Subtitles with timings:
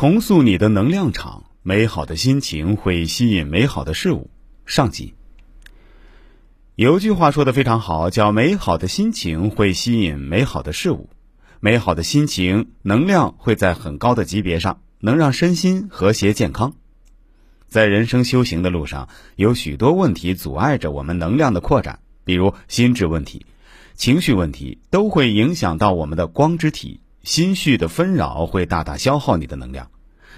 [0.00, 4.30] 重塑你的能量场，美好的心情会吸引美好的事物。
[4.64, 5.14] 上集
[6.76, 11.10] 有句话说的非常好，叫“美好的心情会吸引美好的事物”。
[11.58, 16.74] 美好的心情能量会在很高的级别上，能让身心和谐健康。
[17.66, 23.46] 在人生修行的路上，有许多问题阻碍着我们能量的扩展，比如心智问题、
[23.96, 27.00] 情绪问题，都会影响到我们的光之体。
[27.22, 29.90] 心绪的纷扰会大大消耗你的能量。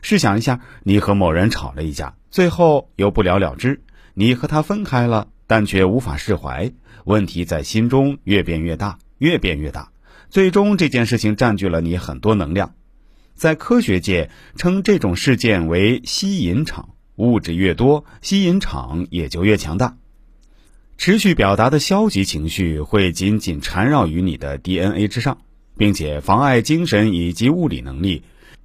[0.00, 3.82] 试想一下，你和某人吵了一架，最后又不了了之，
[4.14, 6.72] 你和他分开了，但却无法释怀，
[7.04, 9.90] 问题在心中越变越大，越变越大，
[10.30, 12.74] 最终这件事情占据了你很多能量。
[13.34, 19.96] 在科学界称这种事件为吸引场，物质越多，吸引场也就越强大。
[20.96, 25.38] 持续表达的消极情绪会紧紧缠绕于你的 DNA 之上。
[25.78, 28.24] 并且妨碍精神以及物理能力，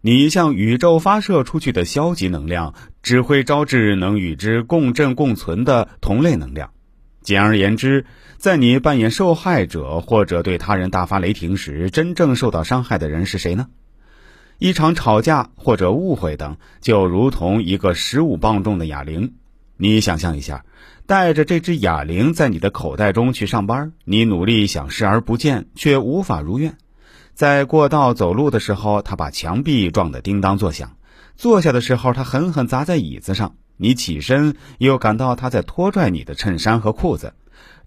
[0.00, 6.70] 你向宇宙发射出去的消极能量，只会招致能与之共振共存的同类能量。
[7.22, 8.04] 简而言之，
[8.36, 13.68] 在你扮演受害者或者对他人大发雷霆时，真正受到伤害的人是谁呢？
[14.58, 19.34] 一场吵架或者误会等，就如同一个十五磅重的哑铃。
[19.76, 20.64] 你想象一下，
[21.06, 26.76] 带着这只哑铃在你的口袋中去上班，你努力想视而不见，却无法如愿。
[27.34, 30.90] 在过道走路的时候，他把墙壁撞得叮当作响；
[31.36, 33.56] 坐下的时候，他狠狠砸在椅子上。
[33.76, 37.34] 你起身，又感到他在拖拽你的衬衫和裤子。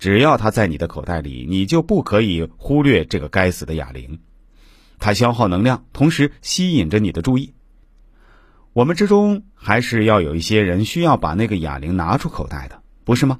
[0.00, 4.18] 只要他在你的口袋里，你就不可以忽略这个该死的哑铃。
[4.98, 7.54] 它消耗能量，同时吸引着你的注意。
[8.72, 13.38] 我们之中还是要有一些人需要把那个哑铃拿出口袋的，不是吗？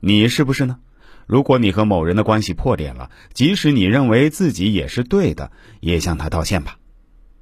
[0.00, 0.78] 你是不是呢？
[1.26, 6.78] 如果你和某人的关系破裂了，即使你认为自己也是对的，也向他道歉吧。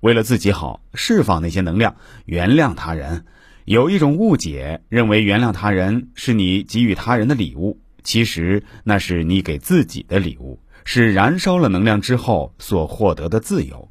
[0.00, 3.26] 为了自己好，释放那些能量，原谅他人。
[3.66, 13.90] 有一种误解，认为原谅他人是你给予他人的礼物，其实那是你给自己的礼物，是燃烧了能量之后所获得的自由。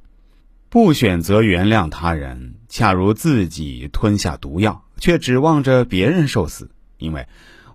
[0.70, 7.28] 不选择原谅他人，恰如自己吞下毒药，却指望着别人受死，因为。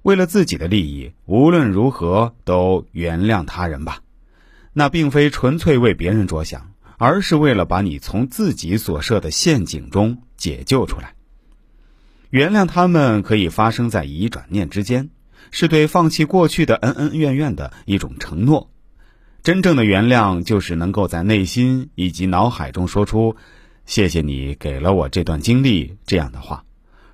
[0.02, 4.00] 为了自己的利益，无论如何都原谅他人吧。
[4.72, 11.14] 那并非纯粹为别人着想，而是为了把你从自己所设的陷阱中解救出来。
[12.30, 15.10] 原谅他们可以发生在一转念之间，
[15.50, 18.70] 是对放弃过去的恩恩怨怨的一种承诺。
[19.42, 23.36] 真正的原谅，就是能够在内心以及脑海中说出
[23.86, 26.64] “谢谢你给了我这段经历”这样的话。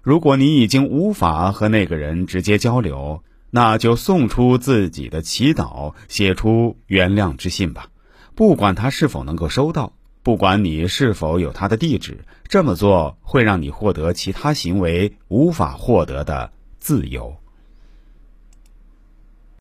[0.04, 7.86] 如果你已经无法和那个人直接交流，那就送出自己的祈祷，写出原谅之信吧。
[8.34, 17.34] 不管他是否能够收到，不管你是否有他的地址，这么做会让你获得其他行为无法获得的自由。